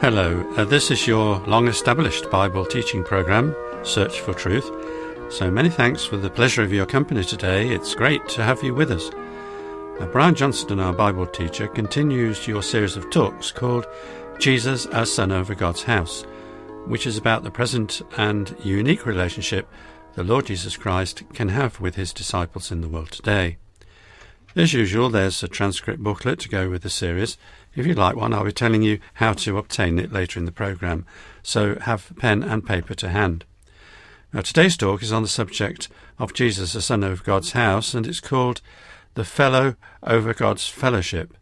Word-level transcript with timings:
Hello, 0.00 0.42
uh, 0.56 0.64
this 0.64 0.90
is 0.90 1.06
your 1.06 1.40
long 1.40 1.68
established 1.68 2.30
Bible 2.30 2.64
teaching 2.64 3.04
program, 3.04 3.54
Search 3.82 4.20
for 4.20 4.32
Truth. 4.32 4.70
So 5.28 5.50
many 5.50 5.68
thanks 5.68 6.06
for 6.06 6.16
the 6.16 6.30
pleasure 6.30 6.62
of 6.62 6.72
your 6.72 6.86
company 6.86 7.22
today. 7.22 7.68
It's 7.68 7.94
great 7.94 8.26
to 8.30 8.42
have 8.42 8.62
you 8.62 8.74
with 8.74 8.90
us. 8.92 9.10
Brian 10.10 10.34
Johnston, 10.34 10.80
our 10.80 10.94
Bible 10.94 11.26
teacher, 11.26 11.68
continues 11.68 12.48
your 12.48 12.62
series 12.62 12.96
of 12.96 13.10
talks 13.10 13.52
called 13.52 13.86
Jesus 14.38 14.86
as 14.86 15.12
Son 15.12 15.30
over 15.30 15.54
God's 15.54 15.82
House, 15.82 16.22
which 16.86 17.06
is 17.06 17.18
about 17.18 17.42
the 17.42 17.50
present 17.50 18.00
and 18.16 18.56
unique 18.64 19.04
relationship 19.04 19.68
the 20.14 20.24
Lord 20.24 20.46
Jesus 20.46 20.78
Christ 20.78 21.24
can 21.34 21.50
have 21.50 21.78
with 21.78 21.96
his 21.96 22.14
disciples 22.14 22.72
in 22.72 22.80
the 22.80 22.88
world 22.88 23.10
today. 23.10 23.58
As 24.56 24.72
usual, 24.72 25.10
there's 25.10 25.42
a 25.44 25.48
transcript 25.48 26.02
booklet 26.02 26.40
to 26.40 26.48
go 26.48 26.68
with 26.68 26.82
the 26.82 26.90
series. 26.90 27.38
If 27.74 27.86
you'd 27.86 27.98
like 27.98 28.16
one, 28.16 28.34
I'll 28.34 28.44
be 28.44 28.52
telling 28.52 28.82
you 28.82 28.98
how 29.14 29.32
to 29.34 29.56
obtain 29.56 29.98
it 29.98 30.12
later 30.12 30.40
in 30.40 30.44
the 30.44 30.52
programme, 30.52 31.06
so 31.42 31.78
have 31.78 32.12
pen 32.18 32.42
and 32.42 32.66
paper 32.66 32.94
to 32.94 33.08
hand. 33.08 33.44
Now, 34.32 34.40
today's 34.40 34.76
talk 34.76 35.02
is 35.02 35.12
on 35.12 35.22
the 35.22 35.28
subject 35.28 35.88
of 36.18 36.34
Jesus, 36.34 36.72
the 36.72 36.82
Son 36.82 37.02
of 37.04 37.24
God's 37.24 37.52
house, 37.52 37.94
and 37.94 38.06
it's 38.06 38.20
called 38.20 38.60
The 39.14 39.24
Fellow 39.24 39.76
over 40.02 40.34
God's 40.34 40.68
Fellowship. 40.68 41.36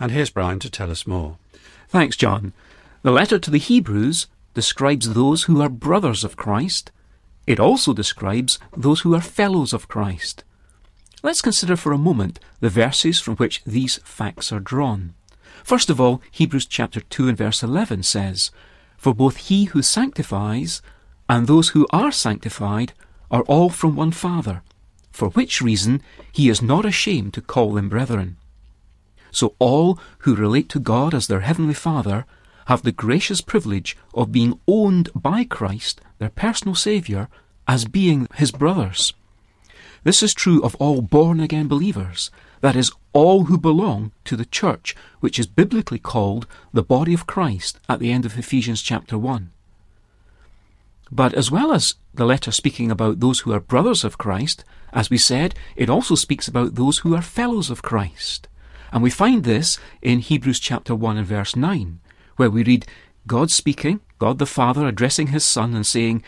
And 0.00 0.12
here's 0.12 0.30
Brian 0.30 0.58
to 0.60 0.70
tell 0.70 0.90
us 0.90 1.06
more. 1.06 1.36
Thanks, 1.88 2.16
John. 2.16 2.52
The 3.02 3.10
letter 3.10 3.38
to 3.38 3.50
the 3.50 3.58
Hebrews 3.58 4.26
describes 4.54 5.12
those 5.12 5.44
who 5.44 5.60
are 5.60 5.68
brothers 5.68 6.24
of 6.24 6.36
Christ. 6.36 6.90
It 7.46 7.60
also 7.60 7.92
describes 7.92 8.58
those 8.76 9.00
who 9.00 9.14
are 9.14 9.20
fellows 9.20 9.72
of 9.72 9.88
Christ. 9.88 10.42
Let's 11.22 11.42
consider 11.42 11.76
for 11.76 11.92
a 11.92 11.98
moment 11.98 12.40
the 12.60 12.70
verses 12.70 13.20
from 13.20 13.36
which 13.36 13.62
these 13.64 13.98
facts 14.04 14.52
are 14.52 14.60
drawn. 14.60 15.14
First 15.64 15.90
of 15.90 16.00
all, 16.00 16.22
Hebrews 16.30 16.66
chapter 16.66 17.00
2 17.00 17.28
and 17.28 17.36
verse 17.36 17.62
11 17.62 18.02
says, 18.04 18.50
For 18.96 19.14
both 19.14 19.36
he 19.36 19.64
who 19.64 19.82
sanctifies 19.82 20.82
and 21.28 21.46
those 21.46 21.70
who 21.70 21.86
are 21.90 22.12
sanctified 22.12 22.92
are 23.30 23.42
all 23.42 23.68
from 23.68 23.96
one 23.96 24.12
Father, 24.12 24.62
for 25.10 25.30
which 25.30 25.60
reason 25.60 26.02
he 26.32 26.48
is 26.48 26.62
not 26.62 26.84
ashamed 26.84 27.34
to 27.34 27.40
call 27.40 27.72
them 27.72 27.88
brethren. 27.88 28.36
So 29.30 29.54
all 29.58 29.98
who 30.20 30.34
relate 30.34 30.68
to 30.70 30.78
God 30.78 31.14
as 31.14 31.26
their 31.26 31.40
heavenly 31.40 31.74
Father 31.74 32.24
have 32.66 32.82
the 32.82 32.92
gracious 32.92 33.40
privilege 33.40 33.96
of 34.14 34.32
being 34.32 34.58
owned 34.66 35.10
by 35.14 35.44
Christ, 35.44 36.00
their 36.18 36.30
personal 36.30 36.74
Saviour, 36.74 37.28
as 37.68 37.84
being 37.84 38.28
his 38.34 38.50
brothers. 38.50 39.12
This 40.04 40.22
is 40.22 40.34
true 40.34 40.62
of 40.62 40.76
all 40.76 41.02
born 41.02 41.40
again 41.40 41.66
believers, 41.66 42.30
that 42.60 42.76
is, 42.76 42.92
all 43.16 43.44
who 43.44 43.56
belong 43.56 44.12
to 44.26 44.36
the 44.36 44.44
church, 44.44 44.94
which 45.20 45.38
is 45.38 45.46
biblically 45.46 45.98
called 45.98 46.46
the 46.74 46.82
body 46.82 47.14
of 47.14 47.26
Christ 47.26 47.80
at 47.88 47.98
the 47.98 48.12
end 48.12 48.26
of 48.26 48.38
Ephesians 48.38 48.82
chapter 48.82 49.16
1. 49.16 49.50
But 51.10 51.32
as 51.32 51.50
well 51.50 51.72
as 51.72 51.94
the 52.12 52.26
letter 52.26 52.52
speaking 52.52 52.90
about 52.90 53.20
those 53.20 53.40
who 53.40 53.54
are 53.54 53.60
brothers 53.60 54.04
of 54.04 54.18
Christ, 54.18 54.66
as 54.92 55.08
we 55.08 55.16
said, 55.16 55.54
it 55.76 55.88
also 55.88 56.14
speaks 56.14 56.46
about 56.46 56.74
those 56.74 56.98
who 56.98 57.14
are 57.14 57.22
fellows 57.22 57.70
of 57.70 57.80
Christ. 57.80 58.48
And 58.92 59.02
we 59.02 59.08
find 59.08 59.44
this 59.44 59.78
in 60.02 60.18
Hebrews 60.18 60.60
chapter 60.60 60.94
1 60.94 61.16
and 61.16 61.26
verse 61.26 61.56
9, 61.56 62.00
where 62.36 62.50
we 62.50 62.64
read, 62.64 62.84
God 63.26 63.50
speaking, 63.50 64.00
God 64.18 64.38
the 64.38 64.44
Father 64.44 64.86
addressing 64.86 65.28
his 65.28 65.44
Son 65.46 65.74
and 65.74 65.86
saying, 65.86 66.22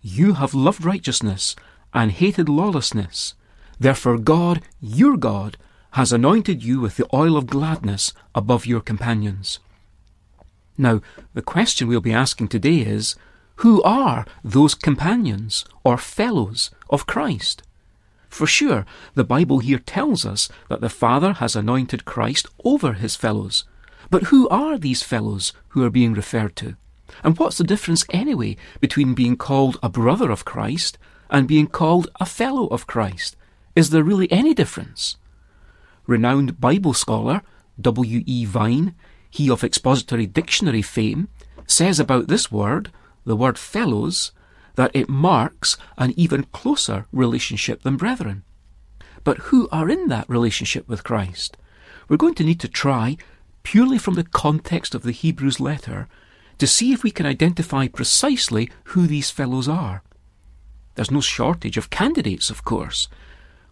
You 0.00 0.32
have 0.34 0.54
loved 0.54 0.82
righteousness 0.82 1.54
and 1.92 2.10
hated 2.10 2.48
lawlessness. 2.48 3.34
Therefore 3.78 4.16
God, 4.16 4.62
your 4.80 5.18
God, 5.18 5.58
has 5.92 6.12
anointed 6.12 6.62
you 6.62 6.80
with 6.80 6.96
the 6.96 7.06
oil 7.14 7.36
of 7.36 7.46
gladness 7.46 8.12
above 8.34 8.66
your 8.66 8.80
companions. 8.80 9.58
Now, 10.78 11.00
the 11.34 11.42
question 11.42 11.88
we'll 11.88 12.00
be 12.00 12.12
asking 12.12 12.48
today 12.48 12.78
is, 12.78 13.14
who 13.56 13.82
are 13.82 14.26
those 14.42 14.74
companions 14.74 15.64
or 15.84 15.98
fellows 15.98 16.70
of 16.88 17.06
Christ? 17.06 17.62
For 18.28 18.46
sure, 18.46 18.86
the 19.14 19.24
Bible 19.24 19.58
here 19.58 19.78
tells 19.78 20.24
us 20.24 20.48
that 20.70 20.80
the 20.80 20.88
Father 20.88 21.34
has 21.34 21.54
anointed 21.54 22.06
Christ 22.06 22.46
over 22.64 22.94
his 22.94 23.14
fellows. 23.14 23.64
But 24.10 24.24
who 24.24 24.48
are 24.48 24.78
these 24.78 25.02
fellows 25.02 25.52
who 25.68 25.84
are 25.84 25.90
being 25.90 26.14
referred 26.14 26.56
to? 26.56 26.76
And 27.22 27.38
what's 27.38 27.58
the 27.58 27.64
difference 27.64 28.06
anyway 28.10 28.56
between 28.80 29.12
being 29.12 29.36
called 29.36 29.78
a 29.82 29.90
brother 29.90 30.30
of 30.30 30.46
Christ 30.46 30.96
and 31.28 31.46
being 31.46 31.66
called 31.66 32.08
a 32.18 32.24
fellow 32.24 32.66
of 32.68 32.86
Christ? 32.86 33.36
Is 33.76 33.90
there 33.90 34.02
really 34.02 34.32
any 34.32 34.54
difference? 34.54 35.18
Renowned 36.06 36.60
Bible 36.60 36.94
scholar 36.94 37.42
W. 37.80 38.22
E. 38.26 38.44
Vine, 38.44 38.94
he 39.30 39.50
of 39.50 39.64
expository 39.64 40.26
dictionary 40.26 40.82
fame, 40.82 41.28
says 41.66 41.98
about 41.98 42.28
this 42.28 42.50
word, 42.50 42.90
the 43.24 43.36
word 43.36 43.58
fellows, 43.58 44.32
that 44.74 44.90
it 44.94 45.08
marks 45.08 45.76
an 45.96 46.12
even 46.16 46.44
closer 46.44 47.06
relationship 47.12 47.82
than 47.82 47.96
brethren. 47.96 48.42
But 49.24 49.38
who 49.38 49.68
are 49.70 49.88
in 49.88 50.08
that 50.08 50.28
relationship 50.28 50.88
with 50.88 51.04
Christ? 51.04 51.56
We're 52.08 52.16
going 52.16 52.34
to 52.34 52.44
need 52.44 52.60
to 52.60 52.68
try, 52.68 53.16
purely 53.62 53.98
from 53.98 54.14
the 54.14 54.24
context 54.24 54.94
of 54.94 55.02
the 55.02 55.12
Hebrews 55.12 55.60
letter, 55.60 56.08
to 56.58 56.66
see 56.66 56.92
if 56.92 57.02
we 57.02 57.10
can 57.10 57.26
identify 57.26 57.88
precisely 57.88 58.70
who 58.84 59.06
these 59.06 59.30
fellows 59.30 59.68
are. 59.68 60.02
There's 60.94 61.10
no 61.10 61.20
shortage 61.20 61.76
of 61.76 61.90
candidates, 61.90 62.50
of 62.50 62.64
course. 62.64 63.08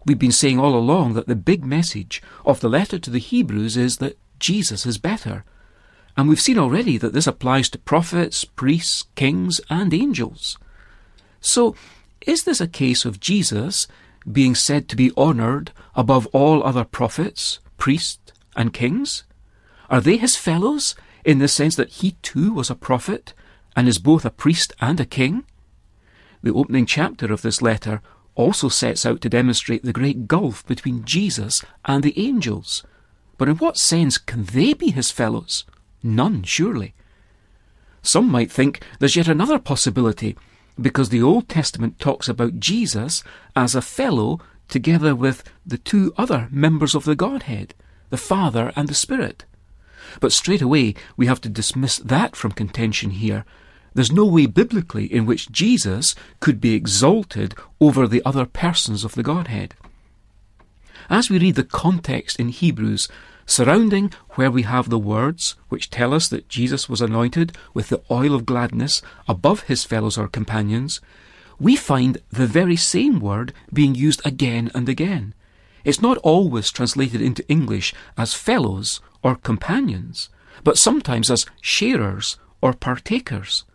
We've 0.05 0.19
been 0.19 0.31
saying 0.31 0.59
all 0.59 0.75
along 0.75 1.13
that 1.13 1.27
the 1.27 1.35
big 1.35 1.63
message 1.63 2.21
of 2.45 2.59
the 2.59 2.69
letter 2.69 2.97
to 2.97 3.09
the 3.09 3.19
Hebrews 3.19 3.77
is 3.77 3.97
that 3.97 4.17
Jesus 4.39 4.85
is 4.85 4.97
better. 4.97 5.43
And 6.17 6.27
we've 6.27 6.41
seen 6.41 6.57
already 6.57 6.97
that 6.97 7.13
this 7.13 7.27
applies 7.27 7.69
to 7.69 7.79
prophets, 7.79 8.43
priests, 8.43 9.05
kings, 9.15 9.61
and 9.69 9.93
angels. 9.93 10.57
So, 11.39 11.75
is 12.25 12.43
this 12.43 12.61
a 12.61 12.67
case 12.67 13.05
of 13.05 13.19
Jesus 13.19 13.87
being 14.31 14.55
said 14.55 14.87
to 14.89 14.95
be 14.95 15.11
honoured 15.15 15.71
above 15.95 16.27
all 16.27 16.63
other 16.63 16.83
prophets, 16.83 17.59
priests, 17.77 18.33
and 18.55 18.73
kings? 18.73 19.23
Are 19.89 20.01
they 20.01 20.17
his 20.17 20.35
fellows 20.35 20.95
in 21.23 21.39
the 21.39 21.47
sense 21.47 21.75
that 21.75 21.89
he 21.89 22.11
too 22.21 22.53
was 22.53 22.69
a 22.69 22.75
prophet 22.75 23.33
and 23.75 23.87
is 23.87 23.97
both 23.97 24.25
a 24.25 24.29
priest 24.29 24.73
and 24.79 24.99
a 24.99 25.05
king? 25.05 25.43
The 26.43 26.53
opening 26.53 26.85
chapter 26.85 27.31
of 27.31 27.41
this 27.41 27.61
letter 27.61 28.01
also 28.41 28.67
sets 28.67 29.05
out 29.05 29.21
to 29.21 29.29
demonstrate 29.29 29.83
the 29.83 29.93
great 29.93 30.27
gulf 30.27 30.65
between 30.65 31.05
Jesus 31.05 31.63
and 31.85 32.03
the 32.03 32.19
angels. 32.19 32.83
But 33.37 33.47
in 33.47 33.55
what 33.57 33.77
sense 33.77 34.17
can 34.17 34.43
they 34.43 34.73
be 34.73 34.91
his 34.91 35.11
fellows? 35.11 35.63
None, 36.03 36.43
surely. 36.43 36.93
Some 38.01 38.29
might 38.29 38.51
think 38.51 38.81
there's 38.99 39.15
yet 39.15 39.27
another 39.27 39.59
possibility, 39.59 40.35
because 40.79 41.09
the 41.09 41.21
Old 41.21 41.47
Testament 41.47 41.99
talks 41.99 42.27
about 42.27 42.59
Jesus 42.59 43.23
as 43.55 43.75
a 43.75 43.81
fellow 43.81 44.39
together 44.67 45.15
with 45.15 45.43
the 45.65 45.77
two 45.77 46.13
other 46.17 46.47
members 46.49 46.95
of 46.95 47.03
the 47.03 47.15
Godhead, 47.15 47.73
the 48.09 48.17
Father 48.17 48.71
and 48.75 48.87
the 48.87 48.95
Spirit. 48.95 49.45
But 50.19 50.31
straight 50.31 50.61
away 50.61 50.95
we 51.15 51.27
have 51.27 51.41
to 51.41 51.49
dismiss 51.49 51.97
that 51.97 52.35
from 52.35 52.51
contention 52.51 53.11
here 53.11 53.45
there's 53.93 54.11
no 54.11 54.25
way 54.25 54.45
biblically 54.45 55.05
in 55.05 55.25
which 55.25 55.51
Jesus 55.51 56.15
could 56.39 56.61
be 56.61 56.73
exalted 56.75 57.55
over 57.79 58.07
the 58.07 58.21
other 58.25 58.45
persons 58.45 59.03
of 59.03 59.15
the 59.15 59.23
Godhead. 59.23 59.75
As 61.09 61.29
we 61.29 61.39
read 61.39 61.55
the 61.55 61.63
context 61.63 62.39
in 62.39 62.49
Hebrews 62.49 63.09
surrounding 63.45 64.13
where 64.35 64.51
we 64.51 64.61
have 64.61 64.89
the 64.89 64.99
words 64.99 65.55
which 65.67 65.89
tell 65.89 66.13
us 66.13 66.29
that 66.29 66.47
Jesus 66.47 66.87
was 66.87 67.01
anointed 67.01 67.51
with 67.73 67.89
the 67.89 68.01
oil 68.09 68.33
of 68.33 68.45
gladness 68.45 69.01
above 69.27 69.63
his 69.63 69.83
fellows 69.83 70.17
or 70.17 70.27
companions, 70.27 71.01
we 71.59 71.75
find 71.75 72.19
the 72.29 72.47
very 72.47 72.77
same 72.77 73.19
word 73.19 73.53
being 73.73 73.93
used 73.93 74.21
again 74.25 74.71
and 74.73 74.87
again. 74.87 75.33
It's 75.83 76.01
not 76.01 76.17
always 76.19 76.71
translated 76.71 77.21
into 77.21 77.47
English 77.49 77.93
as 78.17 78.33
fellows 78.33 79.01
or 79.21 79.35
companions, 79.35 80.29
but 80.63 80.77
sometimes 80.77 81.29
as 81.29 81.45
sharers 81.59 82.37
or 82.61 82.73
partakers. 82.73 83.65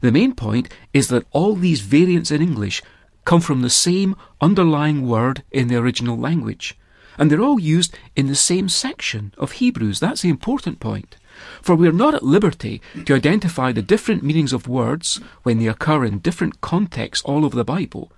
The 0.00 0.12
main 0.12 0.34
point 0.34 0.68
is 0.92 1.08
that 1.08 1.26
all 1.32 1.54
these 1.54 1.80
variants 1.80 2.30
in 2.30 2.42
English 2.42 2.82
come 3.24 3.40
from 3.40 3.62
the 3.62 3.70
same 3.70 4.16
underlying 4.40 5.06
word 5.06 5.42
in 5.50 5.68
the 5.68 5.76
original 5.76 6.16
language. 6.16 6.76
And 7.18 7.30
they're 7.30 7.42
all 7.42 7.58
used 7.58 7.96
in 8.14 8.28
the 8.28 8.36
same 8.36 8.68
section 8.68 9.34
of 9.36 9.52
Hebrews. 9.52 10.00
That's 10.00 10.22
the 10.22 10.28
important 10.28 10.80
point. 10.80 11.16
For 11.60 11.74
we 11.74 11.88
are 11.88 11.92
not 11.92 12.14
at 12.14 12.22
liberty 12.22 12.80
to 13.04 13.14
identify 13.14 13.72
the 13.72 13.82
different 13.82 14.22
meanings 14.22 14.52
of 14.52 14.68
words 14.68 15.20
when 15.42 15.58
they 15.58 15.66
occur 15.66 16.04
in 16.04 16.18
different 16.18 16.60
contexts 16.60 17.24
all 17.24 17.44
over 17.44 17.56
the 17.56 17.64
Bible. 17.64 18.12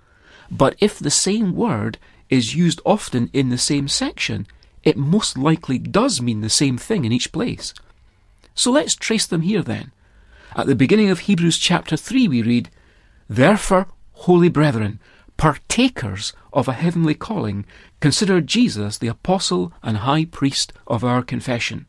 But 0.49 0.75
if 0.79 0.99
the 0.99 1.11
same 1.11 1.55
word 1.55 1.97
is 2.29 2.55
used 2.55 2.81
often 2.85 3.29
in 3.33 3.49
the 3.49 3.57
same 3.57 3.87
section, 3.87 4.47
it 4.83 4.97
most 4.97 5.37
likely 5.37 5.77
does 5.77 6.21
mean 6.21 6.41
the 6.41 6.49
same 6.49 6.77
thing 6.77 7.05
in 7.05 7.11
each 7.11 7.31
place. 7.31 7.73
So 8.55 8.71
let's 8.71 8.95
trace 8.95 9.25
them 9.25 9.41
here 9.41 9.61
then. 9.61 9.91
At 10.53 10.67
the 10.67 10.75
beginning 10.75 11.09
of 11.09 11.19
Hebrews 11.19 11.57
chapter 11.57 11.95
3, 11.95 12.27
we 12.27 12.41
read, 12.41 12.69
Therefore, 13.29 13.87
holy 14.11 14.49
brethren, 14.49 14.99
partakers 15.37 16.33
of 16.51 16.67
a 16.67 16.73
heavenly 16.73 17.15
calling, 17.15 17.65
consider 18.01 18.41
Jesus 18.41 18.97
the 18.97 19.07
apostle 19.07 19.71
and 19.81 19.97
high 19.97 20.25
priest 20.25 20.73
of 20.87 21.05
our 21.05 21.23
confession. 21.23 21.85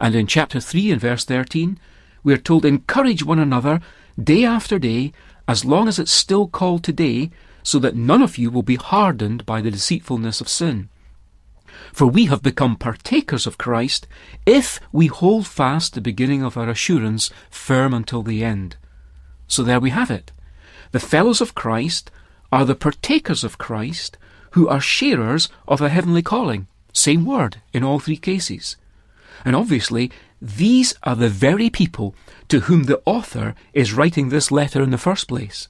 And 0.00 0.14
in 0.14 0.28
chapter 0.28 0.60
3 0.60 0.92
and 0.92 1.00
verse 1.00 1.24
13, 1.24 1.80
we 2.22 2.32
are 2.32 2.38
told 2.38 2.64
encourage 2.64 3.24
one 3.24 3.40
another 3.40 3.80
day 4.22 4.44
after 4.44 4.78
day, 4.78 5.12
as 5.48 5.64
long 5.64 5.88
as 5.88 5.98
it's 5.98 6.12
still 6.12 6.46
called 6.46 6.84
today, 6.84 7.30
so 7.64 7.80
that 7.80 7.96
none 7.96 8.22
of 8.22 8.38
you 8.38 8.48
will 8.48 8.62
be 8.62 8.76
hardened 8.76 9.44
by 9.44 9.60
the 9.60 9.72
deceitfulness 9.72 10.40
of 10.40 10.48
sin. 10.48 10.88
For 11.92 12.06
we 12.06 12.26
have 12.26 12.42
become 12.42 12.76
partakers 12.76 13.46
of 13.46 13.58
Christ 13.58 14.06
if 14.44 14.80
we 14.92 15.06
hold 15.06 15.46
fast 15.46 15.94
the 15.94 16.00
beginning 16.00 16.42
of 16.42 16.56
our 16.56 16.68
assurance 16.68 17.30
firm 17.50 17.94
until 17.94 18.22
the 18.22 18.44
end. 18.44 18.76
So 19.48 19.62
there 19.62 19.80
we 19.80 19.90
have 19.90 20.10
it. 20.10 20.32
The 20.92 21.00
fellows 21.00 21.40
of 21.40 21.54
Christ 21.54 22.10
are 22.52 22.64
the 22.64 22.74
partakers 22.74 23.44
of 23.44 23.58
Christ 23.58 24.18
who 24.52 24.68
are 24.68 24.80
sharers 24.80 25.48
of 25.68 25.80
a 25.80 25.88
heavenly 25.88 26.22
calling. 26.22 26.66
Same 26.92 27.24
word 27.24 27.60
in 27.72 27.84
all 27.84 27.98
three 27.98 28.16
cases. 28.16 28.76
And 29.44 29.54
obviously, 29.54 30.10
these 30.40 30.94
are 31.02 31.14
the 31.14 31.28
very 31.28 31.70
people 31.70 32.14
to 32.48 32.60
whom 32.60 32.84
the 32.84 33.02
author 33.04 33.54
is 33.72 33.92
writing 33.92 34.28
this 34.28 34.50
letter 34.50 34.82
in 34.82 34.90
the 34.90 34.98
first 34.98 35.28
place. 35.28 35.68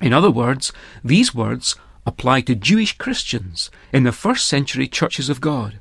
In 0.00 0.12
other 0.12 0.30
words, 0.30 0.72
these 1.04 1.34
words 1.34 1.76
apply 2.06 2.40
to 2.42 2.54
Jewish 2.54 2.98
Christians 2.98 3.70
in 3.92 4.02
the 4.04 4.12
first 4.12 4.46
century 4.46 4.88
churches 4.88 5.28
of 5.28 5.40
God. 5.40 5.78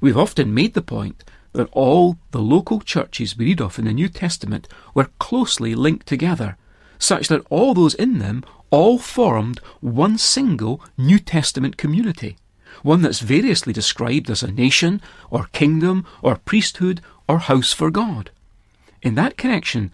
We've 0.00 0.16
often 0.16 0.54
made 0.54 0.74
the 0.74 0.82
point 0.82 1.24
that 1.52 1.68
all 1.72 2.18
the 2.30 2.40
local 2.40 2.80
churches 2.80 3.36
we 3.36 3.46
read 3.46 3.60
of 3.60 3.78
in 3.78 3.86
the 3.86 3.92
New 3.92 4.08
Testament 4.08 4.68
were 4.94 5.10
closely 5.18 5.74
linked 5.74 6.06
together, 6.06 6.56
such 6.98 7.28
that 7.28 7.46
all 7.50 7.74
those 7.74 7.94
in 7.94 8.18
them 8.18 8.44
all 8.70 8.98
formed 8.98 9.60
one 9.80 10.18
single 10.18 10.82
New 10.96 11.18
Testament 11.18 11.76
community, 11.76 12.36
one 12.82 13.02
that's 13.02 13.20
variously 13.20 13.72
described 13.72 14.30
as 14.30 14.42
a 14.42 14.52
nation, 14.52 15.00
or 15.30 15.48
kingdom, 15.52 16.04
or 16.22 16.36
priesthood, 16.36 17.00
or 17.28 17.38
house 17.38 17.72
for 17.72 17.90
God. 17.90 18.30
In 19.02 19.14
that 19.14 19.36
connection, 19.36 19.90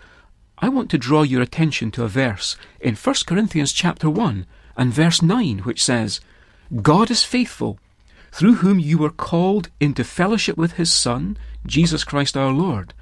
I 0.58 0.68
want 0.68 0.90
to 0.90 0.98
draw 0.98 1.22
your 1.22 1.42
attention 1.42 1.90
to 1.92 2.04
a 2.04 2.08
verse 2.08 2.56
in 2.80 2.94
1 2.94 3.14
Corinthians 3.26 3.72
chapter 3.72 4.08
1 4.08 4.46
and 4.76 4.92
verse 4.92 5.22
9 5.22 5.58
which 5.58 5.82
says, 5.82 6.20
God 6.82 7.10
is 7.10 7.24
faithful, 7.24 7.78
through 8.32 8.56
whom 8.56 8.78
you 8.78 8.98
were 8.98 9.10
called 9.10 9.68
into 9.78 10.02
fellowship 10.02 10.56
with 10.56 10.72
his 10.72 10.92
Son, 10.92 11.36
Jesus 11.66 12.04
Christ 12.04 12.36
our 12.36 12.52
Lord. 12.52 12.94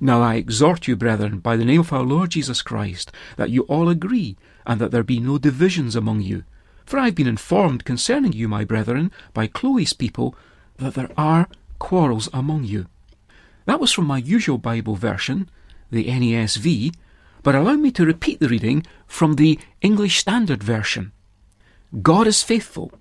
Now 0.00 0.22
I 0.22 0.34
exhort 0.36 0.88
you, 0.88 0.96
brethren, 0.96 1.38
by 1.38 1.56
the 1.56 1.64
name 1.64 1.80
of 1.80 1.92
our 1.92 2.02
Lord 2.02 2.30
Jesus 2.30 2.62
Christ, 2.62 3.12
that 3.36 3.50
you 3.50 3.62
all 3.62 3.88
agree, 3.88 4.36
and 4.66 4.80
that 4.80 4.90
there 4.90 5.02
be 5.02 5.20
no 5.20 5.38
divisions 5.38 5.94
among 5.94 6.22
you. 6.22 6.44
For 6.86 6.98
I 6.98 7.06
have 7.06 7.14
been 7.14 7.28
informed 7.28 7.84
concerning 7.84 8.32
you, 8.32 8.48
my 8.48 8.64
brethren, 8.64 9.12
by 9.32 9.46
Chloe's 9.46 9.92
people, 9.92 10.34
that 10.78 10.94
there 10.94 11.10
are 11.16 11.48
quarrels 11.78 12.28
among 12.32 12.64
you. 12.64 12.86
That 13.66 13.78
was 13.78 13.92
from 13.92 14.06
my 14.06 14.18
usual 14.18 14.58
Bible 14.58 14.96
version, 14.96 15.48
the 15.90 16.06
NASB, 16.06 16.94
but 17.42 17.54
allow 17.54 17.74
me 17.74 17.90
to 17.92 18.06
repeat 18.06 18.40
the 18.40 18.48
reading 18.48 18.86
from 19.06 19.34
the 19.34 19.58
English 19.80 20.18
Standard 20.18 20.62
Version. 20.62 21.12
God 22.00 22.26
is 22.26 22.42
faithful, 22.42 22.92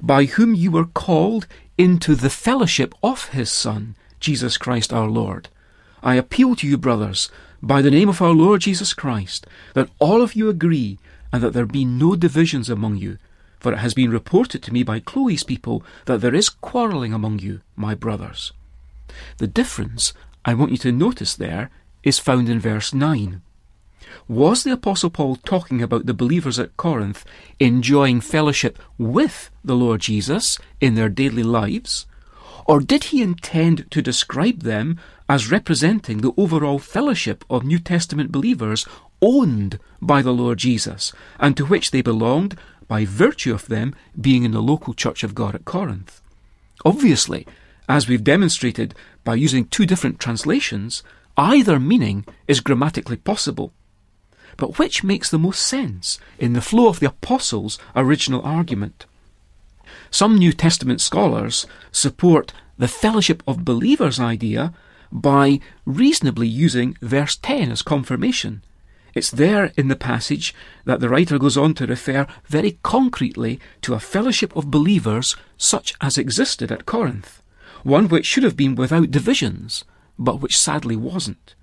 by 0.00 0.24
whom 0.24 0.54
you 0.54 0.70
were 0.70 0.86
called 0.86 1.46
into 1.78 2.14
the 2.14 2.30
fellowship 2.30 2.94
of 3.02 3.28
his 3.28 3.50
Son, 3.50 3.96
Jesus 4.20 4.58
Christ 4.58 4.92
our 4.92 5.08
Lord. 5.08 5.48
I 6.02 6.16
appeal 6.16 6.54
to 6.56 6.66
you, 6.66 6.76
brothers, 6.76 7.30
by 7.62 7.82
the 7.82 7.90
name 7.90 8.08
of 8.08 8.20
our 8.20 8.32
Lord 8.32 8.60
Jesus 8.60 8.92
Christ, 8.92 9.46
that 9.74 9.90
all 9.98 10.22
of 10.22 10.34
you 10.34 10.48
agree 10.48 10.98
and 11.32 11.42
that 11.42 11.52
there 11.52 11.66
be 11.66 11.84
no 11.84 12.16
divisions 12.16 12.70
among 12.70 12.96
you. 12.96 13.18
For 13.58 13.72
it 13.72 13.78
has 13.78 13.94
been 13.94 14.10
reported 14.10 14.62
to 14.62 14.72
me 14.72 14.82
by 14.82 15.00
Chloe's 15.00 15.42
people 15.42 15.82
that 16.04 16.20
there 16.20 16.34
is 16.34 16.48
quarrelling 16.48 17.12
among 17.12 17.40
you, 17.40 17.60
my 17.74 17.94
brothers. 17.94 18.52
The 19.38 19.46
difference 19.46 20.12
I 20.44 20.54
want 20.54 20.70
you 20.70 20.78
to 20.78 20.92
notice 20.92 21.34
there 21.34 21.70
is 22.02 22.18
found 22.18 22.48
in 22.48 22.60
verse 22.60 22.94
9. 22.94 23.42
Was 24.28 24.64
the 24.64 24.72
Apostle 24.72 25.10
Paul 25.10 25.36
talking 25.36 25.82
about 25.82 26.06
the 26.06 26.14
believers 26.14 26.58
at 26.58 26.76
Corinth 26.76 27.24
enjoying 27.60 28.20
fellowship 28.20 28.78
with 28.98 29.50
the 29.64 29.76
Lord 29.76 30.00
Jesus 30.00 30.58
in 30.80 30.94
their 30.94 31.08
daily 31.08 31.42
lives? 31.42 32.06
Or 32.66 32.80
did 32.80 33.04
he 33.04 33.22
intend 33.22 33.90
to 33.90 34.02
describe 34.02 34.62
them 34.62 34.98
as 35.28 35.50
representing 35.50 36.18
the 36.18 36.32
overall 36.36 36.78
fellowship 36.78 37.44
of 37.48 37.64
New 37.64 37.78
Testament 37.78 38.32
believers 38.32 38.86
owned 39.22 39.78
by 40.00 40.22
the 40.22 40.32
Lord 40.32 40.58
Jesus 40.58 41.12
and 41.38 41.56
to 41.56 41.64
which 41.64 41.90
they 41.90 42.02
belonged 42.02 42.56
by 42.88 43.04
virtue 43.04 43.54
of 43.54 43.66
them 43.66 43.94
being 44.20 44.44
in 44.44 44.52
the 44.52 44.62
local 44.62 44.94
church 44.94 45.22
of 45.22 45.34
God 45.34 45.54
at 45.54 45.64
Corinth? 45.64 46.20
Obviously, 46.84 47.46
as 47.88 48.08
we've 48.08 48.24
demonstrated 48.24 48.94
by 49.24 49.34
using 49.34 49.66
two 49.66 49.86
different 49.86 50.18
translations, 50.18 51.02
either 51.36 51.78
meaning 51.78 52.24
is 52.48 52.60
grammatically 52.60 53.16
possible. 53.16 53.72
But 54.56 54.78
which 54.78 55.04
makes 55.04 55.30
the 55.30 55.38
most 55.38 55.62
sense 55.62 56.18
in 56.38 56.52
the 56.52 56.60
flow 56.60 56.88
of 56.88 57.00
the 57.00 57.08
Apostles' 57.08 57.78
original 57.94 58.42
argument? 58.42 59.06
Some 60.10 60.38
New 60.38 60.52
Testament 60.52 61.00
scholars 61.00 61.66
support 61.90 62.52
the 62.78 62.88
fellowship 62.88 63.42
of 63.46 63.64
believers 63.64 64.20
idea 64.20 64.72
by 65.10 65.60
reasonably 65.84 66.48
using 66.48 66.96
verse 67.00 67.36
10 67.36 67.70
as 67.70 67.82
confirmation. 67.82 68.62
It's 69.14 69.30
there 69.30 69.72
in 69.76 69.88
the 69.88 69.96
passage 69.96 70.54
that 70.84 71.00
the 71.00 71.08
writer 71.08 71.38
goes 71.38 71.56
on 71.56 71.72
to 71.74 71.86
refer 71.86 72.26
very 72.46 72.78
concretely 72.82 73.58
to 73.80 73.94
a 73.94 74.00
fellowship 74.00 74.54
of 74.54 74.70
believers 74.70 75.36
such 75.56 75.94
as 76.02 76.18
existed 76.18 76.70
at 76.70 76.84
Corinth, 76.84 77.42
one 77.82 78.08
which 78.08 78.26
should 78.26 78.42
have 78.42 78.56
been 78.56 78.74
without 78.74 79.10
divisions, 79.10 79.84
but 80.18 80.40
which 80.40 80.58
sadly 80.58 80.96
wasn't. 80.96 81.54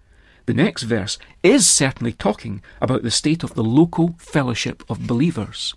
The 0.45 0.53
next 0.53 0.83
verse 0.83 1.17
is 1.41 1.65
certainly 1.65 2.11
talking 2.11 2.61
about 2.81 3.03
the 3.03 3.11
state 3.11 3.43
of 3.43 3.53
the 3.53 3.63
local 3.63 4.15
fellowship 4.17 4.83
of 4.89 5.07
believers. 5.07 5.73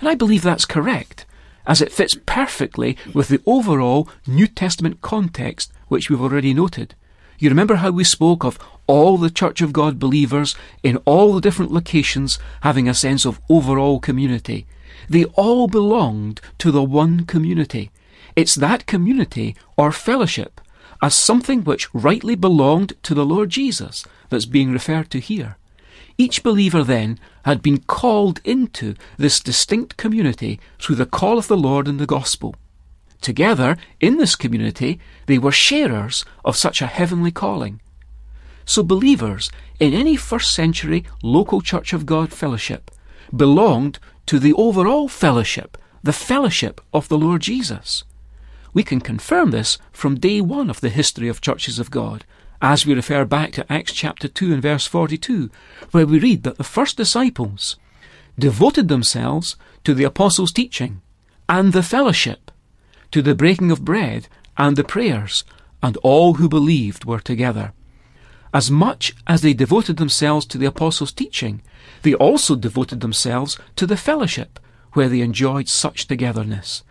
And 0.00 0.08
I 0.08 0.14
believe 0.14 0.42
that's 0.42 0.64
correct, 0.64 1.26
as 1.66 1.82
it 1.82 1.92
fits 1.92 2.16
perfectly 2.26 2.96
with 3.12 3.28
the 3.28 3.42
overall 3.44 4.08
New 4.26 4.46
Testament 4.46 5.02
context 5.02 5.72
which 5.88 6.08
we've 6.08 6.22
already 6.22 6.54
noted. 6.54 6.94
You 7.38 7.50
remember 7.50 7.76
how 7.76 7.90
we 7.90 8.04
spoke 8.04 8.44
of 8.44 8.58
all 8.86 9.18
the 9.18 9.30
Church 9.30 9.60
of 9.60 9.72
God 9.72 9.98
believers 9.98 10.56
in 10.82 10.96
all 11.04 11.34
the 11.34 11.40
different 11.40 11.70
locations 11.70 12.38
having 12.62 12.88
a 12.88 12.94
sense 12.94 13.26
of 13.26 13.40
overall 13.48 14.00
community. 14.00 14.66
They 15.08 15.24
all 15.24 15.68
belonged 15.68 16.40
to 16.58 16.70
the 16.70 16.82
one 16.82 17.26
community. 17.26 17.90
It's 18.34 18.54
that 18.54 18.86
community 18.86 19.54
or 19.76 19.92
fellowship 19.92 20.60
as 21.02 21.14
something 21.14 21.64
which 21.64 21.92
rightly 21.94 22.34
belonged 22.34 22.92
to 23.02 23.14
the 23.14 23.24
Lord 23.24 23.50
Jesus 23.50 24.04
that's 24.28 24.46
being 24.46 24.72
referred 24.72 25.10
to 25.10 25.20
here. 25.20 25.56
Each 26.16 26.42
believer 26.42 26.82
then 26.82 27.18
had 27.44 27.62
been 27.62 27.78
called 27.78 28.40
into 28.44 28.94
this 29.16 29.38
distinct 29.38 29.96
community 29.96 30.58
through 30.80 30.96
the 30.96 31.06
call 31.06 31.38
of 31.38 31.46
the 31.46 31.56
Lord 31.56 31.86
in 31.86 31.98
the 31.98 32.06
gospel. 32.06 32.56
Together, 33.20 33.76
in 34.00 34.18
this 34.18 34.34
community, 34.36 34.98
they 35.26 35.38
were 35.38 35.52
sharers 35.52 36.24
of 36.44 36.56
such 36.56 36.82
a 36.82 36.86
heavenly 36.86 37.30
calling. 37.30 37.80
So 38.64 38.82
believers 38.82 39.50
in 39.80 39.94
any 39.94 40.16
first 40.16 40.54
century 40.54 41.04
local 41.22 41.60
Church 41.60 41.92
of 41.92 42.04
God 42.04 42.32
fellowship 42.32 42.90
belonged 43.34 43.98
to 44.26 44.38
the 44.38 44.52
overall 44.54 45.08
fellowship, 45.08 45.78
the 46.02 46.12
fellowship 46.12 46.80
of 46.92 47.08
the 47.08 47.18
Lord 47.18 47.42
Jesus. 47.42 48.04
We 48.72 48.82
can 48.82 49.00
confirm 49.00 49.50
this 49.50 49.78
from 49.92 50.18
day 50.18 50.40
one 50.40 50.70
of 50.70 50.80
the 50.80 50.88
history 50.88 51.28
of 51.28 51.40
churches 51.40 51.78
of 51.78 51.90
God, 51.90 52.24
as 52.60 52.84
we 52.84 52.94
refer 52.94 53.24
back 53.24 53.52
to 53.52 53.72
Acts 53.72 53.92
chapter 53.92 54.28
2 54.28 54.52
and 54.52 54.62
verse 54.62 54.86
42, 54.86 55.50
where 55.92 56.06
we 56.06 56.18
read 56.18 56.42
that 56.42 56.58
the 56.58 56.64
first 56.64 56.96
disciples 56.96 57.76
devoted 58.38 58.88
themselves 58.88 59.56
to 59.84 59.94
the 59.94 60.04
apostles' 60.04 60.52
teaching 60.52 61.00
and 61.48 61.72
the 61.72 61.82
fellowship, 61.82 62.50
to 63.10 63.22
the 63.22 63.34
breaking 63.34 63.70
of 63.70 63.84
bread 63.84 64.28
and 64.56 64.76
the 64.76 64.84
prayers, 64.84 65.44
and 65.82 65.96
all 65.98 66.34
who 66.34 66.48
believed 66.48 67.04
were 67.04 67.20
together. 67.20 67.72
As 68.52 68.70
much 68.70 69.14
as 69.26 69.42
they 69.42 69.54
devoted 69.54 69.96
themselves 69.96 70.46
to 70.46 70.58
the 70.58 70.66
apostles' 70.66 71.12
teaching, 71.12 71.62
they 72.02 72.14
also 72.14 72.54
devoted 72.56 73.00
themselves 73.00 73.58
to 73.76 73.86
the 73.86 73.96
fellowship, 73.96 74.58
where 74.92 75.08
they 75.08 75.20
enjoyed 75.20 75.68
such 75.68 76.06
togetherness. 76.06 76.82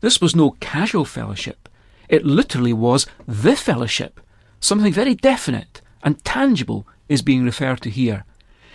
This 0.00 0.20
was 0.20 0.36
no 0.36 0.52
casual 0.60 1.04
fellowship. 1.04 1.68
It 2.08 2.24
literally 2.24 2.72
was 2.72 3.06
the 3.26 3.56
fellowship. 3.56 4.20
Something 4.60 4.92
very 4.92 5.14
definite 5.14 5.80
and 6.02 6.24
tangible 6.24 6.86
is 7.08 7.22
being 7.22 7.44
referred 7.44 7.80
to 7.82 7.90
here. 7.90 8.24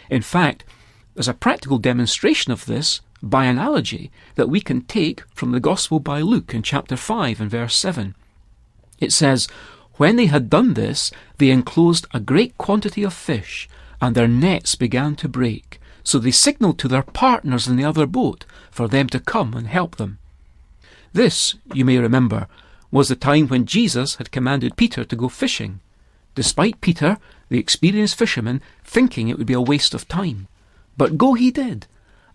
In 0.09 0.21
fact, 0.21 0.63
there's 1.13 1.27
a 1.27 1.33
practical 1.33 1.77
demonstration 1.77 2.51
of 2.51 2.65
this 2.65 3.01
by 3.21 3.45
analogy 3.45 4.11
that 4.35 4.49
we 4.49 4.61
can 4.61 4.81
take 4.81 5.23
from 5.33 5.51
the 5.51 5.59
Gospel 5.59 5.99
by 5.99 6.21
Luke 6.21 6.53
in 6.53 6.63
chapter 6.63 6.97
5 6.97 7.39
and 7.39 7.51
verse 7.51 7.75
7. 7.75 8.15
It 8.99 9.11
says, 9.11 9.47
When 9.95 10.15
they 10.15 10.25
had 10.27 10.49
done 10.49 10.73
this, 10.73 11.11
they 11.37 11.49
enclosed 11.49 12.07
a 12.13 12.19
great 12.19 12.57
quantity 12.57 13.03
of 13.03 13.13
fish, 13.13 13.69
and 14.01 14.15
their 14.15 14.27
nets 14.27 14.75
began 14.75 15.15
to 15.17 15.27
break. 15.27 15.79
So 16.03 16.17
they 16.17 16.31
signalled 16.31 16.79
to 16.79 16.87
their 16.87 17.03
partners 17.03 17.67
in 17.67 17.75
the 17.75 17.85
other 17.85 18.07
boat 18.07 18.45
for 18.71 18.87
them 18.87 19.07
to 19.09 19.19
come 19.19 19.53
and 19.53 19.67
help 19.67 19.97
them. 19.97 20.17
This, 21.13 21.55
you 21.73 21.83
may 21.85 21.97
remember, 21.97 22.47
was 22.89 23.09
the 23.09 23.15
time 23.15 23.47
when 23.47 23.65
Jesus 23.65 24.15
had 24.15 24.31
commanded 24.31 24.77
Peter 24.77 25.03
to 25.03 25.15
go 25.15 25.29
fishing. 25.29 25.79
despite 26.35 26.81
Peter, 26.81 27.17
the 27.49 27.59
experienced 27.59 28.17
fisherman, 28.17 28.61
thinking 28.83 29.27
it 29.27 29.37
would 29.37 29.47
be 29.47 29.53
a 29.53 29.61
waste 29.61 29.93
of 29.93 30.07
time. 30.07 30.47
But 30.97 31.17
go 31.17 31.33
he 31.33 31.51
did, 31.51 31.87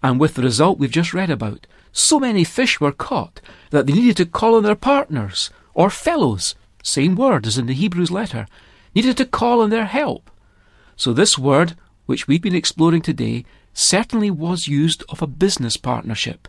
and 0.03 0.21
with 0.21 0.35
the 0.35 0.43
result 0.43 0.79
we've 0.79 0.91
just 0.91 1.15
read 1.15 1.31
about, 1.31 1.67
so 1.93 2.21
many 2.21 2.45
fish 2.45 2.81
were 2.81 2.93
caught 2.93 3.41
that 3.71 3.87
they 3.87 3.95
needed 3.95 4.17
to 4.19 4.27
call 4.27 4.55
on 4.55 4.63
their 4.63 4.75
partners, 4.75 5.51
or 5.75 5.89
fellows, 5.89 6.55
same 6.83 7.17
word 7.17 7.47
as 7.47 7.59
in 7.59 7.67
the 7.67 7.75
Hebrews 7.75 8.11
letter, 8.11 8.47
needed 8.95 9.17
to 9.17 9.25
call 9.25 9.61
on 9.61 9.71
their 9.71 9.87
help. 9.87 10.31
So 10.97 11.13
this 11.13 11.39
word, 11.39 11.77
which 12.07 12.29
we've 12.29 12.43
been 12.43 12.55
exploring 12.55 13.03
today, 13.03 13.45
certainly 13.73 14.31
was 14.31 14.69
used 14.69 15.05
of 15.09 15.23
a 15.23 15.27
business 15.27 15.77
partnership. 15.77 16.49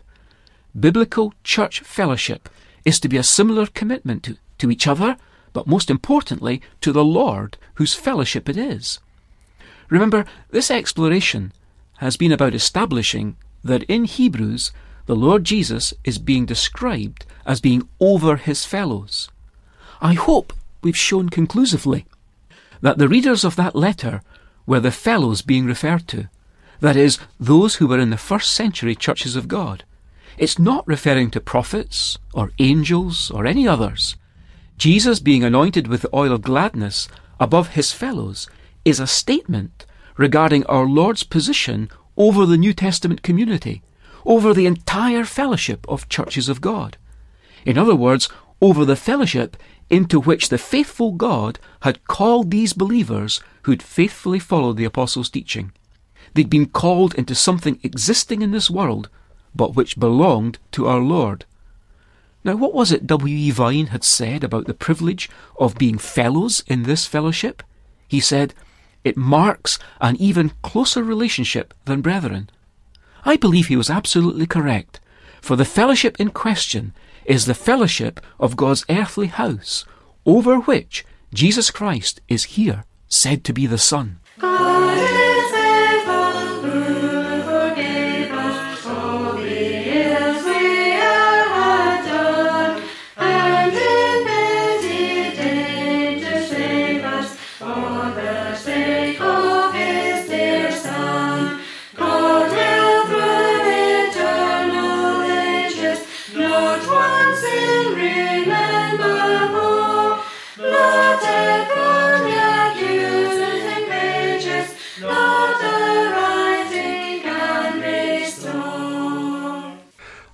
Biblical 0.78 1.34
church 1.44 1.80
fellowship 1.80 2.48
is 2.84 3.00
to 3.00 3.08
be 3.08 3.16
a 3.16 3.22
similar 3.22 3.66
commitment 3.66 4.22
to, 4.24 4.36
to 4.58 4.70
each 4.70 4.86
other, 4.86 5.16
but 5.52 5.66
most 5.66 5.90
importantly, 5.90 6.60
to 6.80 6.92
the 6.92 7.04
Lord, 7.04 7.56
whose 7.74 7.94
fellowship 7.94 8.48
it 8.48 8.56
is. 8.56 9.00
Remember, 9.88 10.24
this 10.50 10.70
exploration 10.70 11.52
has 11.98 12.16
been 12.16 12.32
about 12.32 12.54
establishing 12.54 13.36
that 13.64 13.82
in 13.84 14.04
Hebrews, 14.04 14.72
the 15.06 15.16
Lord 15.16 15.44
Jesus 15.44 15.94
is 16.04 16.18
being 16.18 16.46
described 16.46 17.24
as 17.46 17.60
being 17.60 17.88
over 17.98 18.36
his 18.36 18.64
fellows. 18.64 19.30
I 20.00 20.12
hope 20.12 20.52
we've 20.82 20.96
shown 20.96 21.28
conclusively 21.28 22.06
that 22.80 22.98
the 22.98 23.08
readers 23.08 23.44
of 23.44 23.56
that 23.56 23.74
letter 23.74 24.22
were 24.66 24.80
the 24.80 24.90
fellows 24.92 25.42
being 25.42 25.64
referred 25.64 26.06
to, 26.08 26.28
that 26.80 26.96
is, 26.96 27.18
those 27.40 27.76
who 27.76 27.86
were 27.86 27.98
in 27.98 28.10
the 28.10 28.16
first 28.16 28.52
century 28.52 28.94
churches 28.94 29.34
of 29.34 29.48
God. 29.48 29.82
It's 30.38 30.58
not 30.58 30.86
referring 30.86 31.32
to 31.32 31.40
prophets 31.40 32.16
or 32.32 32.52
angels 32.60 33.28
or 33.32 33.44
any 33.44 33.66
others. 33.66 34.14
Jesus 34.76 35.18
being 35.18 35.42
anointed 35.42 35.88
with 35.88 36.02
the 36.02 36.14
oil 36.14 36.32
of 36.32 36.42
gladness 36.42 37.08
above 37.40 37.70
his 37.70 37.90
fellows 37.90 38.48
is 38.84 39.00
a 39.00 39.08
statement 39.08 39.84
regarding 40.16 40.64
our 40.66 40.86
Lord's 40.86 41.24
position 41.24 41.90
over 42.16 42.46
the 42.46 42.56
New 42.56 42.72
Testament 42.72 43.22
community, 43.22 43.82
over 44.24 44.54
the 44.54 44.66
entire 44.66 45.24
fellowship 45.24 45.84
of 45.88 46.08
churches 46.08 46.48
of 46.48 46.60
God. 46.60 46.96
In 47.66 47.76
other 47.76 47.96
words, 47.96 48.28
over 48.60 48.84
the 48.84 48.94
fellowship 48.94 49.56
into 49.90 50.20
which 50.20 50.50
the 50.50 50.58
faithful 50.58 51.12
God 51.12 51.58
had 51.80 52.06
called 52.06 52.52
these 52.52 52.72
believers 52.72 53.40
who'd 53.62 53.82
faithfully 53.82 54.38
followed 54.38 54.76
the 54.76 54.84
apostles' 54.84 55.30
teaching. 55.30 55.72
They'd 56.34 56.48
been 56.48 56.66
called 56.66 57.14
into 57.16 57.34
something 57.34 57.80
existing 57.82 58.42
in 58.42 58.52
this 58.52 58.70
world, 58.70 59.08
but 59.58 59.74
which 59.74 60.00
belonged 60.00 60.58
to 60.72 60.86
our 60.86 61.00
Lord. 61.00 61.44
Now, 62.44 62.56
what 62.56 62.72
was 62.72 62.92
it 62.92 63.06
W. 63.06 63.36
E. 63.36 63.50
Vine 63.50 63.88
had 63.88 64.04
said 64.04 64.42
about 64.42 64.66
the 64.66 64.72
privilege 64.72 65.28
of 65.58 65.76
being 65.76 65.98
fellows 65.98 66.64
in 66.66 66.84
this 66.84 67.04
fellowship? 67.04 67.62
He 68.06 68.20
said, 68.20 68.54
It 69.04 69.18
marks 69.18 69.78
an 70.00 70.16
even 70.16 70.52
closer 70.62 71.02
relationship 71.02 71.74
than 71.84 72.00
brethren. 72.00 72.48
I 73.24 73.36
believe 73.36 73.66
he 73.66 73.76
was 73.76 73.90
absolutely 73.90 74.46
correct, 74.46 75.00
for 75.42 75.56
the 75.56 75.66
fellowship 75.66 76.18
in 76.18 76.30
question 76.30 76.94
is 77.26 77.44
the 77.44 77.54
fellowship 77.54 78.20
of 78.40 78.56
God's 78.56 78.86
earthly 78.88 79.26
house, 79.26 79.84
over 80.24 80.60
which 80.60 81.04
Jesus 81.34 81.70
Christ 81.70 82.20
is 82.28 82.56
here 82.56 82.84
said 83.08 83.44
to 83.44 83.52
be 83.52 83.66
the 83.66 83.78
Son. 83.78 84.20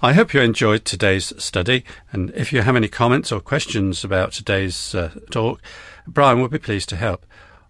I 0.05 0.13
hope 0.13 0.35
you 0.35 0.43
enjoyed 0.43 0.85
today's 0.85 1.33
study, 1.43 1.83
and 2.13 2.29
if 2.37 2.53
you 2.53 2.61
have 2.61 2.77
any 2.77 2.89
comments 2.89 3.33
or 3.33 3.41
questions 3.41 4.05
about 4.05 4.33
today's 4.33 4.95
uh, 4.95 5.19
talk, 5.31 5.63
Brian 6.07 6.43
will 6.43 6.49
be 6.49 6.59
pleased 6.59 6.91
to 6.91 6.97
help. 6.97 7.25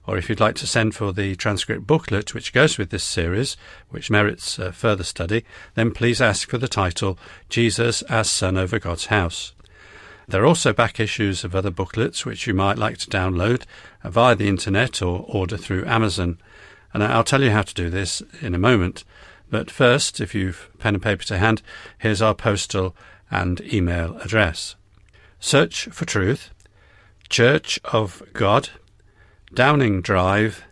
Or 0.04 0.18
if 0.18 0.28
you'd 0.28 0.40
like 0.40 0.56
to 0.56 0.66
send 0.66 0.96
for 0.96 1.12
the 1.12 1.36
transcript 1.36 1.86
booklet 1.86 2.34
which 2.34 2.52
goes 2.52 2.76
with 2.76 2.90
this 2.90 3.04
series, 3.04 3.56
which 3.88 4.10
merits 4.10 4.58
uh, 4.58 4.72
further 4.72 5.04
study, 5.04 5.44
then 5.76 5.92
please 5.92 6.20
ask 6.20 6.50
for 6.50 6.58
the 6.58 6.66
title 6.66 7.20
Jesus 7.48 8.02
as 8.02 8.28
Son 8.28 8.56
over 8.56 8.80
God's 8.80 9.06
House. 9.06 9.52
There 10.26 10.42
are 10.42 10.46
also 10.46 10.72
back 10.72 10.98
issues 10.98 11.44
of 11.44 11.54
other 11.54 11.70
booklets 11.70 12.26
which 12.26 12.48
you 12.48 12.52
might 12.52 12.78
like 12.78 12.98
to 12.98 13.10
download 13.10 13.62
via 14.02 14.34
the 14.34 14.48
internet 14.48 15.00
or 15.00 15.24
order 15.28 15.56
through 15.56 15.86
Amazon. 15.86 16.38
And 16.92 17.04
I'll 17.04 17.22
tell 17.22 17.44
you 17.44 17.52
how 17.52 17.62
to 17.62 17.74
do 17.74 17.90
this 17.90 18.24
in 18.40 18.56
a 18.56 18.58
moment. 18.58 19.04
But 19.54 19.70
first, 19.70 20.20
if 20.20 20.34
you've 20.34 20.68
pen 20.80 20.94
and 20.94 21.02
paper 21.02 21.22
to 21.26 21.38
hand, 21.38 21.62
here's 21.98 22.20
our 22.20 22.34
postal 22.34 22.96
and 23.30 23.60
email 23.60 24.18
address. 24.18 24.74
Search 25.38 25.84
for 25.92 26.04
Truth, 26.04 26.50
Church 27.28 27.78
of 27.84 28.20
God, 28.32 28.70
Downing 29.54 30.00
Drive, 30.00 30.64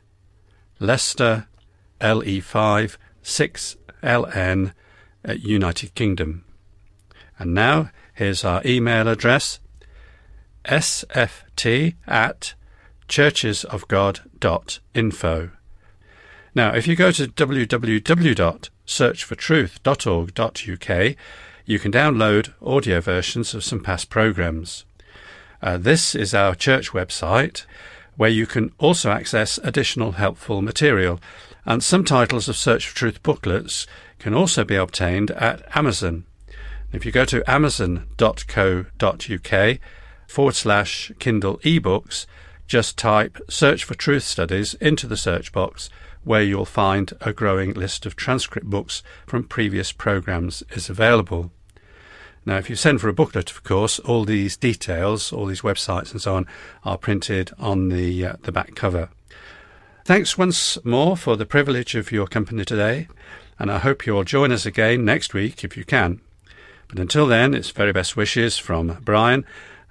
Leicester, 0.81 1.47
LE5 2.01 2.97
6LN, 3.23 4.73
at 5.25 5.45
United 5.45 5.95
Kingdom. 5.95 6.45
And 7.39 7.55
now 7.55 7.91
here's 8.15 8.45
our 8.45 8.63
email 8.67 9.07
address 9.07 9.61
sft 10.65 11.95
at 12.09 12.55
churchesofgod.info. 13.09 15.51
Now, 16.55 16.75
if 16.75 16.87
you 16.87 16.97
go 16.97 17.11
to 17.13 17.27
www.searchfortruth.org.uk, 18.87 21.17
you 21.65 21.79
can 21.79 21.93
download 21.93 22.53
audio 22.61 23.01
versions 23.01 23.55
of 23.55 23.65
some 23.65 23.83
past 23.83 24.11
programs. 24.11 24.85
Uh, 25.63 25.79
this 25.79 26.15
is 26.15 26.35
our 26.35 26.55
church 26.55 26.91
website 26.91 27.65
where 28.17 28.31
you 28.31 28.47
can 28.47 28.71
also 28.79 29.11
access 29.11 29.57
additional 29.59 30.13
helpful 30.13 30.61
material, 30.61 31.19
and 31.65 31.83
some 31.83 32.05
titles 32.05 32.47
of 32.49 32.57
Search 32.57 32.89
for 32.89 32.95
Truth 32.95 33.23
booklets 33.23 33.87
can 34.19 34.35
also 34.35 34.65
be 34.65 34.75
obtained 34.75 35.31
at 35.33 35.65
Amazon. 35.75 36.25
If 36.93 37.07
you 37.07 37.13
go 37.13 37.25
to 37.25 37.49
amazon.co.uk 37.51 38.19
forward 40.27 40.55
slash 40.55 41.13
Kindle 41.19 41.59
ebooks, 41.59 42.27
just 42.67 42.99
type 42.99 43.39
Search 43.49 43.85
for 43.85 43.95
Truth 43.95 44.25
Studies 44.25 44.75
into 44.75 45.07
the 45.07 45.17
search 45.17 45.53
box 45.53 45.89
where 46.25 46.43
you'll 46.43 46.65
find 46.65 47.13
a 47.21 47.33
growing 47.33 47.73
list 47.73 48.07
of 48.07 48.17
transcript 48.17 48.69
books 48.69 49.03
from 49.27 49.45
previous 49.45 49.93
programs 49.93 50.63
is 50.71 50.89
available. 50.89 51.51
Now, 52.45 52.57
if 52.57 52.69
you 52.69 52.77
send 52.77 53.01
for 53.01 53.09
a 53.09 53.13
booklet, 53.13 53.51
of 53.51 53.63
course, 53.63 53.99
all 54.01 54.25
these 54.25 54.57
details, 54.57 55.33
all 55.33 55.47
these 55.47 55.61
websites 55.61 56.11
and 56.13 56.21
so 56.21 56.35
on, 56.35 56.47
are 56.85 56.99
printed 56.99 57.53
on 57.59 57.89
the 57.89 58.27
uh, 58.27 58.37
the 58.43 58.53
back 58.53 58.75
cover. 58.75 59.11
Thanks 60.05 60.37
once 60.37 60.85
more 60.85 61.17
for 61.17 61.37
the 61.37 61.47
privilege 61.47 61.95
of 61.95 62.11
your 62.11 62.27
company 62.27 62.65
today, 62.65 63.07
and 63.59 63.71
I 63.71 63.79
hope 63.79 64.05
you'll 64.05 64.25
join 64.25 64.51
us 64.51 64.67
again 64.67 65.05
next 65.05 65.35
week 65.35 65.63
if 65.63 65.77
you 65.77 65.85
can. 65.85 66.21
But 66.89 66.99
until 66.99 67.27
then, 67.27 67.55
it's 67.55 67.71
very 67.71 67.93
best 67.93 68.17
wishes 68.17 68.59
from 68.59 68.99
Brian 69.03 69.45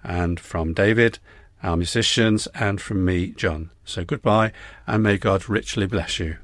and 0.04 0.40
from 0.40 0.74
David 0.74 1.20
our 1.64 1.78
musicians, 1.78 2.48
and 2.56 2.82
from 2.82 3.06
me, 3.06 3.28
John. 3.28 3.72
So 3.86 4.04
goodbye, 4.04 4.52
and 4.88 5.04
may 5.04 5.18
God 5.18 5.50
richly 5.50 5.88
bless 5.88 6.20
you. 6.20 6.38